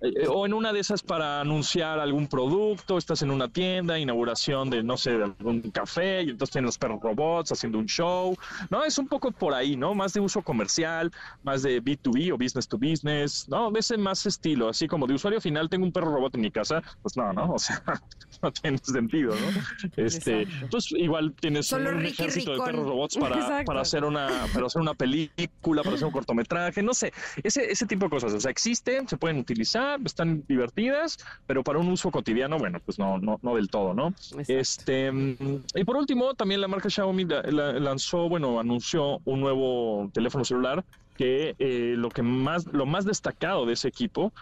Eh, 0.00 0.12
eh, 0.22 0.26
o 0.28 0.46
en 0.46 0.54
una 0.54 0.72
de 0.72 0.80
esas 0.80 1.02
para 1.02 1.40
anunciar 1.40 1.98
algún 1.98 2.28
producto, 2.28 2.98
estás 2.98 3.22
en 3.22 3.30
una 3.30 3.48
tienda, 3.48 3.98
inauguración 3.98 4.70
de, 4.70 4.82
no 4.82 4.96
sé, 4.96 5.18
de 5.18 5.24
algún 5.24 5.62
café, 5.70 6.22
y 6.22 6.30
entonces 6.30 6.52
tienen 6.52 6.66
los 6.66 6.78
perros 6.78 7.00
robots 7.02 7.52
haciendo 7.52 7.78
un 7.78 7.86
show. 7.86 8.36
No, 8.70 8.84
es 8.84 8.98
un 8.98 9.08
poco 9.08 9.32
por 9.32 9.54
ahí, 9.54 9.76
¿no? 9.76 9.94
Más 9.94 10.12
de 10.12 10.20
uso 10.20 10.42
comercial, 10.42 11.10
más 11.42 11.62
de 11.62 11.82
B2B 11.82 12.32
o 12.32 12.38
business 12.38 12.68
to 12.68 12.78
business, 12.78 13.48
¿no? 13.48 13.70
De 13.70 13.80
ese 13.80 13.96
más 13.96 14.24
estilo, 14.26 14.68
así 14.68 14.86
como 14.86 15.06
de 15.06 15.14
usuario 15.14 15.40
final, 15.40 15.68
tengo 15.68 15.84
un 15.84 15.92
perro 15.92 16.12
robot 16.12 16.34
en 16.36 16.42
mi 16.42 16.50
casa, 16.50 16.82
pues 17.02 17.16
no 17.16 17.23
no, 17.32 17.46
¿no? 17.46 17.54
O 17.54 17.58
sea, 17.58 17.82
no 18.42 18.52
tiene 18.52 18.78
sentido, 18.78 19.34
¿no? 19.34 19.88
Este, 19.96 20.42
Exacto. 20.42 20.68
pues 20.70 20.92
igual 20.92 21.32
tienes 21.40 21.66
Solo 21.66 21.90
un 21.90 21.98
Ricky 22.00 22.12
ejército 22.22 22.52
Ricón. 22.52 22.66
de 22.66 22.72
perros 22.72 22.88
robots 22.88 23.16
para, 23.20 23.64
para 23.64 23.80
hacer 23.80 24.04
una, 24.04 24.28
para 24.52 24.66
hacer 24.66 24.82
una 24.82 24.94
película, 24.94 25.82
para 25.82 25.96
hacer 25.96 26.06
un 26.06 26.12
cortometraje, 26.12 26.82
no 26.82 26.92
sé, 26.94 27.12
ese, 27.42 27.70
ese 27.70 27.86
tipo 27.86 28.06
de 28.06 28.10
cosas. 28.10 28.32
O 28.34 28.40
sea, 28.40 28.50
existen, 28.50 29.08
se 29.08 29.16
pueden 29.16 29.38
utilizar, 29.38 29.98
están 30.04 30.44
divertidas, 30.48 31.18
pero 31.46 31.62
para 31.62 31.78
un 31.78 31.88
uso 31.88 32.10
cotidiano, 32.10 32.58
bueno, 32.58 32.80
pues 32.84 32.98
no, 32.98 33.18
no, 33.18 33.38
no 33.42 33.54
del 33.56 33.68
todo, 33.68 33.94
¿no? 33.94 34.08
Exacto. 34.08 34.44
Este, 34.52 35.10
mm, 35.12 35.36
y 35.74 35.84
por 35.84 35.96
último, 35.96 36.34
también 36.34 36.60
la 36.60 36.68
marca 36.68 36.90
Xiaomi 36.90 37.24
la- 37.24 37.42
la- 37.42 37.72
lanzó, 37.74 38.28
bueno, 38.28 38.60
anunció 38.60 39.20
un 39.24 39.40
nuevo 39.40 40.10
teléfono 40.12 40.44
celular 40.44 40.84
que 41.16 41.54
eh, 41.60 41.94
lo 41.96 42.08
que 42.08 42.22
más, 42.22 42.66
lo 42.66 42.86
más 42.86 43.04
destacado 43.04 43.66
de 43.66 43.74
ese 43.74 43.86
equipo 43.88 44.32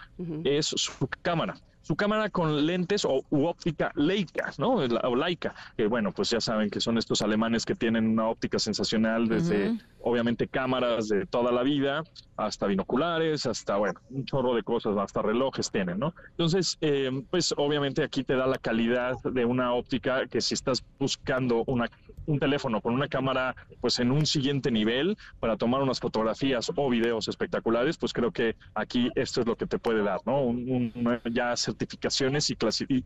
es 0.43 0.65
su 0.65 1.07
cámara. 1.21 1.55
Su 1.83 1.95
cámara 1.95 2.29
con 2.29 2.65
lentes 2.65 3.05
o 3.05 3.23
u 3.29 3.45
óptica 3.45 3.91
Leica, 3.95 4.51
¿no? 4.57 4.75
O 4.75 5.15
Leica, 5.15 5.53
que 5.77 5.85
bueno, 5.85 6.11
pues 6.11 6.29
ya 6.29 6.39
saben 6.39 6.69
que 6.69 6.79
son 6.79 6.97
estos 6.97 7.21
alemanes 7.21 7.65
que 7.65 7.75
tienen 7.75 8.07
una 8.07 8.27
óptica 8.27 8.57
sensacional 8.57 9.27
desde. 9.27 9.77
Obviamente, 10.03 10.47
cámaras 10.47 11.07
de 11.07 11.25
toda 11.25 11.51
la 11.51 11.63
vida, 11.63 12.03
hasta 12.35 12.67
binoculares, 12.67 13.45
hasta, 13.45 13.77
bueno, 13.77 13.99
un 14.09 14.25
chorro 14.25 14.53
de 14.55 14.63
cosas, 14.63 14.95
hasta 14.97 15.21
relojes 15.21 15.69
tienen, 15.71 15.99
¿no? 15.99 16.13
Entonces, 16.31 16.77
eh, 16.81 17.09
pues 17.29 17.53
obviamente 17.57 18.03
aquí 18.03 18.23
te 18.23 18.35
da 18.35 18.47
la 18.47 18.57
calidad 18.57 19.15
de 19.23 19.45
una 19.45 19.73
óptica 19.73 20.27
que 20.27 20.41
si 20.41 20.53
estás 20.55 20.83
buscando 20.99 21.63
una, 21.67 21.87
un 22.25 22.39
teléfono 22.39 22.81
con 22.81 22.93
una 22.93 23.07
cámara, 23.07 23.55
pues 23.79 23.99
en 23.99 24.11
un 24.11 24.25
siguiente 24.25 24.71
nivel 24.71 25.15
para 25.39 25.57
tomar 25.57 25.81
unas 25.81 25.99
fotografías 25.99 26.71
o 26.75 26.89
videos 26.89 27.27
espectaculares, 27.27 27.97
pues 27.97 28.13
creo 28.13 28.31
que 28.31 28.55
aquí 28.73 29.09
esto 29.15 29.41
es 29.41 29.47
lo 29.47 29.55
que 29.55 29.67
te 29.67 29.79
puede 29.79 30.03
dar, 30.03 30.19
¿no? 30.25 30.41
Un- 30.41 30.91
ya 31.31 31.55
certificaciones 31.55 32.49
y- 32.49 32.57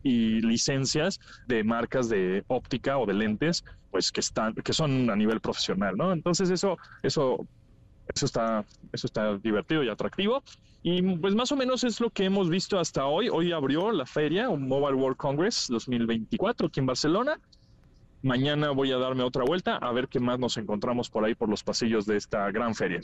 y 0.02 0.40
licencias 0.40 1.18
de 1.46 1.64
marcas 1.64 2.08
de 2.08 2.44
óptica 2.48 2.98
o 2.98 3.06
de 3.06 3.14
lentes, 3.14 3.62
pues 3.90 4.12
que 4.12 4.20
están, 4.20 4.54
que 4.54 4.72
son 4.72 5.10
a 5.10 5.16
nivel 5.16 5.40
profesional, 5.40 5.96
¿no? 5.96 6.12
Entonces 6.12 6.50
eso, 6.50 6.76
eso, 7.02 7.46
eso 8.14 8.26
está, 8.26 8.64
eso 8.92 9.06
está 9.06 9.36
divertido 9.38 9.82
y 9.82 9.88
atractivo. 9.88 10.42
Y 10.82 11.02
pues 11.16 11.34
más 11.34 11.50
o 11.52 11.56
menos 11.56 11.84
es 11.84 12.00
lo 12.00 12.10
que 12.10 12.24
hemos 12.24 12.48
visto 12.48 12.78
hasta 12.78 13.06
hoy. 13.06 13.28
Hoy 13.28 13.52
abrió 13.52 13.90
la 13.90 14.06
feria, 14.06 14.48
un 14.48 14.68
Mobile 14.68 14.94
World 14.94 15.16
Congress 15.16 15.66
2024 15.68 16.68
aquí 16.68 16.80
en 16.80 16.86
Barcelona. 16.86 17.40
Mañana 18.22 18.70
voy 18.70 18.92
a 18.92 18.98
darme 18.98 19.22
otra 19.22 19.44
vuelta 19.44 19.76
a 19.76 19.92
ver 19.92 20.08
qué 20.08 20.20
más 20.20 20.38
nos 20.38 20.56
encontramos 20.56 21.08
por 21.08 21.24
ahí 21.24 21.34
por 21.34 21.48
los 21.48 21.62
pasillos 21.62 22.06
de 22.06 22.16
esta 22.16 22.50
gran 22.50 22.74
feria. 22.74 23.00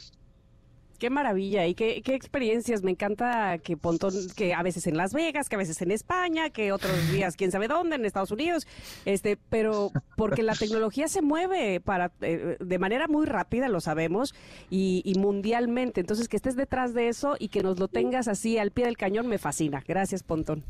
Qué 0.99 1.11
maravilla 1.11 1.67
y 1.67 1.75
qué, 1.75 2.03
qué 2.03 2.15
experiencias. 2.15 2.83
Me 2.83 2.91
encanta 2.91 3.59
que 3.59 3.77
Pontón, 3.77 4.15
que 4.37 4.55
a 4.55 4.63
veces 4.63 4.87
en 4.87 4.97
Las 4.97 5.13
Vegas, 5.13 5.49
que 5.49 5.57
a 5.57 5.59
veces 5.59 5.81
en 5.83 5.91
España, 5.91 6.51
que 6.51 6.73
otros 6.73 6.93
días 7.13 7.37
quién 7.37 7.51
sabe 7.51 7.69
dónde, 7.69 7.97
en 7.97 8.05
Estados 8.05 8.31
Unidos. 8.31 8.67
Este, 9.05 9.37
pero 9.37 9.91
porque 10.17 10.43
la 10.43 10.55
tecnología 10.55 11.09
se 11.09 11.23
mueve 11.23 11.81
para 11.81 12.13
eh, 12.21 12.57
de 12.61 12.79
manera 12.79 13.09
muy 13.09 13.27
rápida, 13.27 13.69
lo 13.69 13.81
sabemos, 13.81 14.35
y, 14.71 15.03
y 15.05 15.19
mundialmente. 15.19 16.01
Entonces, 16.01 16.29
que 16.29 16.37
estés 16.37 16.57
detrás 16.57 16.95
de 16.95 17.09
eso 17.09 17.37
y 17.39 17.49
que 17.49 17.63
nos 17.63 17.79
lo 17.79 17.89
tengas 17.89 18.29
así 18.29 18.59
al 18.59 18.71
pie 18.71 18.87
del 18.87 18.97
cañón 18.97 19.27
me 19.27 19.39
fascina. 19.39 19.83
Gracias, 19.87 20.23
Pontón. 20.23 20.65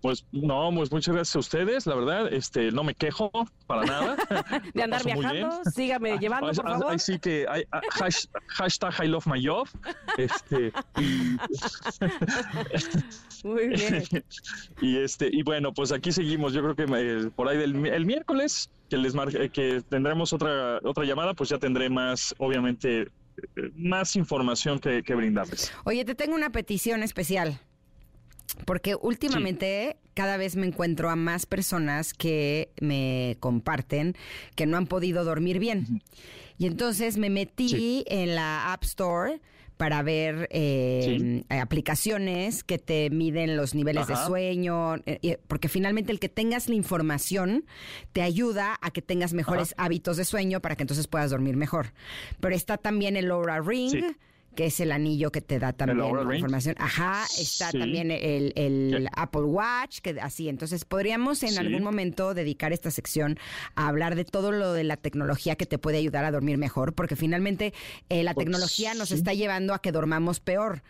Pues 0.00 0.24
no, 0.30 0.70
pues 0.74 0.92
muchas 0.92 1.14
gracias 1.14 1.34
a 1.36 1.38
ustedes, 1.40 1.86
la 1.86 1.96
verdad, 1.96 2.32
este, 2.32 2.70
no 2.70 2.84
me 2.84 2.94
quejo 2.94 3.30
para 3.66 3.84
nada. 3.84 4.16
De 4.74 4.82
andar 4.84 5.04
viajando, 5.04 5.60
sígame 5.74 6.18
llevando, 6.18 6.46
por 6.52 6.54
favor. 6.54 6.92
ahí 6.92 6.98
sí 7.00 7.18
que 7.18 7.46
hay, 7.48 7.64
ah, 7.72 7.80
hash- 7.98 8.28
hashtag 8.46 8.94
I 9.04 9.08
love 9.08 9.26
my 9.26 9.44
job. 9.44 9.66
Este, 10.16 10.72
y, 11.00 11.36
Muy 13.44 13.68
bien. 13.68 14.04
y 14.80 14.98
este 14.98 15.28
y 15.32 15.42
bueno, 15.42 15.72
pues 15.72 15.92
aquí 15.92 16.12
seguimos. 16.12 16.52
Yo 16.52 16.62
creo 16.62 16.74
que 16.76 16.86
eh, 16.96 17.30
por 17.34 17.48
ahí 17.48 17.56
del 17.56 17.84
el 17.86 18.06
miércoles 18.06 18.70
que 18.88 18.96
les 18.96 19.14
mar- 19.14 19.34
eh, 19.36 19.48
que 19.50 19.82
tendremos 19.88 20.32
otra 20.32 20.78
otra 20.82 21.04
llamada, 21.04 21.34
pues 21.34 21.50
ya 21.50 21.58
tendré 21.58 21.88
más, 21.90 22.34
obviamente, 22.38 23.02
eh, 23.02 23.08
más 23.76 24.16
información 24.16 24.78
que, 24.78 25.02
que 25.02 25.14
brindarles. 25.14 25.72
Oye, 25.84 26.04
te 26.04 26.14
tengo 26.14 26.34
una 26.34 26.50
petición 26.50 27.02
especial. 27.02 27.60
Porque 28.64 28.94
últimamente 28.94 29.96
cada 30.14 30.36
vez 30.36 30.56
me 30.56 30.66
encuentro 30.66 31.10
a 31.10 31.16
más 31.16 31.46
personas 31.46 32.12
que 32.14 32.70
me 32.80 33.36
comparten 33.40 34.16
que 34.56 34.66
no 34.66 34.76
han 34.76 34.86
podido 34.86 35.24
dormir 35.24 35.58
bien. 35.58 36.02
Y 36.58 36.66
entonces 36.66 37.18
me 37.18 37.30
metí 37.30 37.68
Sí. 37.68 38.04
en 38.08 38.34
la 38.34 38.72
App 38.72 38.82
Store 38.84 39.40
para 39.76 40.02
ver 40.02 40.48
eh, 40.50 41.44
aplicaciones 41.50 42.64
que 42.64 42.78
te 42.78 43.10
miden 43.10 43.56
los 43.56 43.76
niveles 43.76 44.08
de 44.08 44.16
sueño, 44.16 44.96
eh, 45.06 45.38
porque 45.46 45.68
finalmente 45.68 46.10
el 46.10 46.18
que 46.18 46.28
tengas 46.28 46.68
la 46.68 46.74
información 46.74 47.64
te 48.12 48.22
ayuda 48.22 48.76
a 48.82 48.90
que 48.90 49.02
tengas 49.02 49.34
mejores 49.34 49.74
hábitos 49.78 50.16
de 50.16 50.24
sueño 50.24 50.60
para 50.60 50.74
que 50.74 50.82
entonces 50.82 51.06
puedas 51.06 51.30
dormir 51.30 51.56
mejor. 51.56 51.92
Pero 52.40 52.56
está 52.56 52.76
también 52.76 53.16
el 53.16 53.30
Aura 53.30 53.60
Ring. 53.60 54.16
Que 54.58 54.66
es 54.66 54.80
el 54.80 54.90
anillo 54.90 55.30
que 55.30 55.40
te 55.40 55.60
da 55.60 55.72
también 55.72 56.12
Ring. 56.16 56.34
información. 56.34 56.74
Ajá, 56.80 57.22
está 57.38 57.70
Sí. 57.70 57.78
también 57.78 58.10
el. 58.10 59.08
Apple 59.14 59.42
Watch, 59.42 60.00
que 60.00 60.18
así. 60.20 60.48
Entonces, 60.48 60.84
podríamos 60.84 61.44
en 61.44 61.50
Sí. 61.50 61.58
algún 61.58 61.84
momento 61.84 62.34
dedicar 62.34 62.72
esta 62.72 62.90
sección 62.90 63.38
a 63.76 63.86
hablar 63.86 64.16
de 64.16 64.24
todo 64.24 64.50
lo 64.50 64.72
de 64.72 64.82
la 64.82 64.96
tecnología 64.96 65.54
que 65.54 65.64
te 65.64 65.78
puede 65.78 65.98
ayudar 65.98 66.24
a 66.24 66.32
dormir 66.32 66.58
mejor, 66.58 66.92
porque 66.92 67.14
finalmente 67.14 67.72
eh, 68.08 68.24
la 68.24 68.34
Pues, 68.34 68.46
tecnología 68.46 68.94
nos 68.94 69.10
sí. 69.10 69.14
está 69.14 69.32
llevando 69.32 69.74
a 69.74 69.78
que 69.80 69.92
dormamos 69.92 70.40
peor. 70.40 70.82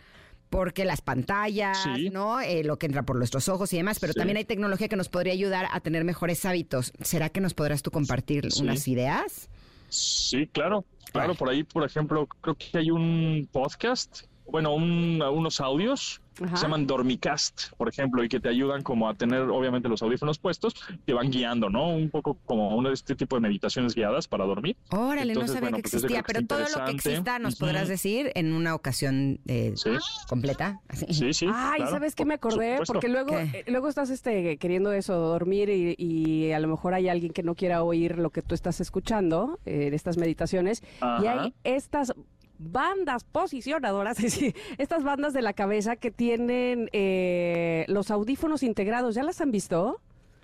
Porque 0.49 0.83
las 0.83 1.01
pantallas, 1.01 1.77
Sí. 1.95 2.09
¿no? 2.09 2.41
Eh, 2.41 2.63
lo 2.63 2.79
que 2.79 2.87
entra 2.87 3.03
por 3.03 3.17
nuestros 3.17 3.49
ojos 3.49 3.71
y 3.71 3.77
demás, 3.77 3.99
pero 3.99 4.13
Sí. 4.13 4.17
también 4.17 4.37
hay 4.37 4.45
tecnología 4.45 4.87
que 4.87 4.95
nos 4.95 5.07
podría 5.09 5.33
ayudar 5.33 5.67
a 5.71 5.79
tener 5.79 6.03
mejores 6.05 6.43
hábitos. 6.43 6.91
¿Será 7.03 7.29
que 7.29 7.39
nos 7.39 7.53
podrás 7.53 7.83
tú 7.83 7.91
compartir 7.91 8.51
Sí. 8.51 8.63
unas 8.63 8.87
ideas? 8.87 9.47
Sí, 9.89 10.47
claro, 10.51 10.85
claro. 11.11 11.35
Por 11.35 11.49
ahí, 11.49 11.63
por 11.63 11.83
ejemplo, 11.83 12.27
creo 12.41 12.55
que 12.55 12.77
hay 12.77 12.91
un 12.91 13.47
podcast, 13.51 14.23
bueno, 14.45 14.73
un- 14.73 15.21
unos 15.21 15.59
audios 15.61 16.21
Ajá. 16.43 16.57
se 16.57 16.63
llaman 16.63 16.87
Dormicast, 16.87 17.71
por 17.77 17.89
ejemplo, 17.89 18.23
y 18.23 18.29
que 18.29 18.39
te 18.39 18.49
ayudan 18.49 18.81
como 18.83 19.09
a 19.09 19.13
tener, 19.15 19.41
obviamente, 19.41 19.89
los 19.89 20.01
audífonos 20.01 20.39
puestos, 20.39 20.75
te 21.05 21.13
van 21.13 21.29
guiando, 21.31 21.69
¿no? 21.69 21.89
Un 21.89 22.09
poco 22.09 22.37
como 22.45 22.75
uno 22.75 22.89
de 22.89 22.95
este 22.95 23.15
tipo 23.15 23.35
de 23.35 23.41
meditaciones 23.41 23.95
guiadas 23.95 24.27
para 24.27 24.45
dormir. 24.45 24.75
Órale, 24.91 25.33
Entonces, 25.33 25.49
no 25.49 25.53
sabía 25.55 25.59
bueno, 25.61 25.77
que 25.77 25.81
pues 25.83 25.93
existía, 25.95 26.23
pero 26.23 26.45
todo 26.45 26.59
lo 26.77 26.85
que 26.85 26.91
exista 26.91 27.39
nos 27.39 27.55
podrás 27.57 27.87
decir 27.87 28.31
en 28.35 28.53
una 28.53 28.75
ocasión 28.75 29.39
eh, 29.47 29.73
Sí. 29.75 29.89
completa. 30.27 30.79
Así. 30.87 31.05
Sí, 31.13 31.33
sí. 31.33 31.45
Ay, 31.53 31.77
claro, 31.77 31.91
¿sabes 31.91 32.15
qué 32.15 32.25
me 32.25 32.35
acordé? 32.35 32.79
Porque 32.85 33.07
luego, 33.09 33.31
¿Qué? 33.31 33.41
eh, 33.59 33.63
luego 33.67 33.87
estás 33.89 34.09
este, 34.09 34.57
queriendo 34.57 34.91
eso, 34.93 35.15
dormir 35.15 35.69
y, 35.69 35.95
y 35.97 36.51
a 36.51 36.59
lo 36.59 36.67
mejor 36.67 36.93
hay 36.93 37.09
alguien 37.09 37.33
que 37.33 37.43
no 37.43 37.55
quiera 37.55 37.83
oír 37.83 38.17
lo 38.17 38.29
que 38.29 38.41
tú 38.41 38.55
estás 38.55 38.79
escuchando 38.81 39.59
eh, 39.65 39.87
en 39.87 39.93
estas 39.93 40.17
meditaciones. 40.17 40.83
Y 41.21 41.25
hay 41.27 41.53
estas 41.63 42.13
bandas 42.59 43.23
posicionadoras, 43.23 44.17
estas 44.77 45.03
bandas 45.03 45.33
de 45.33 45.41
la 45.41 45.53
cabeza 45.53 45.95
que 45.95 46.11
tienen 46.11 46.89
eh, 46.93 47.85
los 47.87 48.11
audífonos 48.11 48.61
integrados. 48.63 49.15
¿Ya 49.15 49.23
las 49.23 49.41
han 49.41 49.51
visto? 49.51 49.99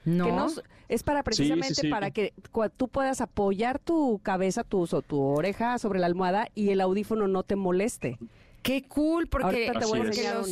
No. 0.05 0.25
Que 0.25 0.31
nos- 0.31 0.63
es 0.87 1.01
para 1.03 1.23
precisamente 1.23 1.73
sí. 1.75 1.89
para 1.89 2.11
que 2.11 2.31
cua- 2.53 2.71
tú 2.75 2.87
puedas 2.87 3.19
apoyar 3.21 3.79
tu 3.79 4.19
cabeza, 4.23 4.63
tu, 4.63 4.81
o 4.83 5.01
tu 5.01 5.19
oreja 5.19 5.77
sobre 5.79 5.99
la 5.99 6.05
almohada 6.05 6.47
y 6.55 6.69
el 6.69 6.79
audífono 6.81 7.27
no 7.27 7.41
te 7.43 7.55
moleste. 7.55 8.17
Qué 8.61 8.83
cool, 8.87 9.27
porque, 9.27 9.71
te 9.79 9.85
voy 9.85 9.99
a 9.99 10.43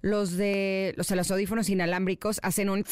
los, 0.00 0.36
de 0.36 0.94
o 0.98 1.04
sea, 1.04 1.16
los 1.16 1.30
audífonos 1.30 1.68
inalámbricos 1.68 2.40
hacen 2.42 2.68
un 2.70 2.84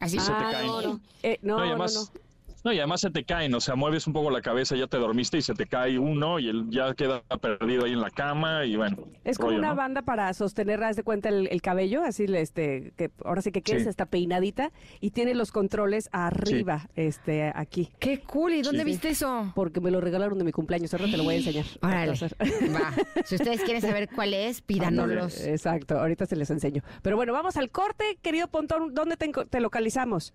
así. 0.00 0.18
se 0.18 0.26
te 0.26 0.32
Ah, 0.32 0.48
caen. 0.52 0.66
no, 0.66 0.82
no. 0.82 1.00
Eh, 1.22 1.38
no, 1.42 1.58
No, 1.58 1.64
y 1.64 1.68
no, 1.68 1.70
además, 1.74 1.94
no. 1.94 2.00
no, 2.02 2.25
y 2.72 2.78
además 2.78 3.00
se 3.00 3.10
te 3.10 3.24
caen, 3.24 3.54
o 3.54 3.60
sea, 3.60 3.74
mueves 3.74 4.06
un 4.06 4.12
poco 4.12 4.30
la 4.30 4.40
cabeza, 4.42 4.76
ya 4.76 4.86
te 4.86 4.96
dormiste 4.98 5.38
y 5.38 5.42
se 5.42 5.54
te 5.54 5.66
cae 5.66 5.98
uno 5.98 6.38
y 6.38 6.48
él 6.48 6.66
ya 6.70 6.94
queda 6.94 7.22
perdido 7.40 7.84
ahí 7.84 7.92
en 7.92 8.00
la 8.00 8.10
cama 8.10 8.64
y 8.64 8.76
bueno. 8.76 8.96
Es 9.24 9.38
como 9.38 9.50
rollo, 9.50 9.58
una 9.60 9.68
¿no? 9.70 9.76
banda 9.76 10.02
para 10.02 10.32
sostener, 10.34 10.82
haz 10.84 10.96
de 10.96 11.02
cuenta, 11.02 11.28
el, 11.28 11.48
el 11.50 11.62
cabello, 11.62 12.02
así, 12.02 12.24
este, 12.28 12.92
que 12.96 13.10
ahora 13.24 13.42
sí 13.42 13.52
que 13.52 13.62
quieres, 13.62 13.84
Sí. 13.84 13.88
está 13.90 14.06
peinadita 14.06 14.72
y 15.00 15.10
tiene 15.10 15.34
los 15.34 15.52
controles 15.52 16.08
arriba, 16.12 16.88
este, 16.96 17.52
aquí. 17.54 17.90
Qué 17.98 18.20
cool, 18.20 18.54
¿y 18.54 18.62
dónde 18.62 18.80
Sí. 18.80 18.86
viste 18.86 19.08
eso? 19.10 19.52
Porque 19.54 19.80
me 19.80 19.90
lo 19.90 20.00
regalaron 20.00 20.38
de 20.38 20.44
mi 20.44 20.52
cumpleaños, 20.52 20.92
ahora 20.94 21.06
te 21.10 21.16
lo 21.16 21.24
voy 21.24 21.34
a 21.34 21.38
enseñar. 21.38 21.64
Órale. 21.82 22.12
Va. 22.12 22.92
Si 23.24 23.34
ustedes 23.36 23.62
quieren 23.62 23.82
saber 23.82 24.08
cuál 24.14 24.34
es, 24.34 24.60
pídanoslos. 24.62 25.40
Exacto, 25.46 25.98
ahorita 25.98 26.26
se 26.26 26.36
les 26.36 26.50
enseño. 26.50 26.82
Pero 27.02 27.16
bueno, 27.16 27.32
vamos 27.32 27.56
al 27.56 27.70
corte, 27.70 28.18
querido 28.22 28.48
Pontón, 28.48 28.94
¿dónde 28.94 29.16
te, 29.16 29.30
te 29.50 29.60
localizamos? 29.60 30.32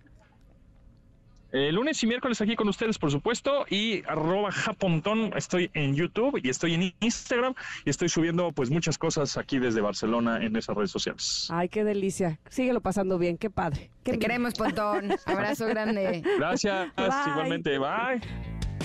Eh, 1.51 1.71
lunes 1.71 2.01
y 2.03 2.07
miércoles 2.07 2.39
aquí 2.41 2.55
con 2.55 2.69
ustedes, 2.69 2.97
por 2.97 3.11
supuesto, 3.11 3.65
y 3.69 4.03
arroba 4.07 4.51
japontón, 4.51 5.33
estoy 5.35 5.69
en 5.73 5.95
YouTube 5.95 6.39
y 6.41 6.49
estoy 6.49 6.73
en 6.73 6.93
Instagram 6.99 7.53
y 7.85 7.89
estoy 7.89 8.09
subiendo 8.09 8.51
pues 8.51 8.69
muchas 8.69 8.97
cosas 8.97 9.37
aquí 9.37 9.59
desde 9.59 9.81
Barcelona 9.81 10.43
en 10.43 10.55
esas 10.55 10.75
redes 10.75 10.91
sociales. 10.91 11.47
Ay, 11.51 11.69
qué 11.69 11.83
delicia. 11.83 12.39
Síguelo 12.49 12.81
pasando 12.81 13.17
bien, 13.17 13.37
qué 13.37 13.49
padre. 13.49 13.91
Qué 14.03 14.13
Te 14.13 14.19
queremos, 14.19 14.53
Pontón. 14.53 15.11
Abrazo 15.25 15.67
grande. 15.67 16.23
Gracias, 16.37 16.95
Bye. 16.95 17.07
igualmente, 17.31 17.77
bye. 17.77 18.21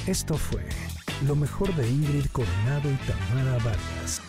Esto 0.06 0.36
fue 0.36 0.62
lo 1.26 1.34
mejor 1.34 1.74
de 1.74 1.88
Ingrid 1.88 2.26
Coronado 2.32 2.90
y 2.90 2.96
Tamara 3.06 3.58
Vargas. 3.64 4.22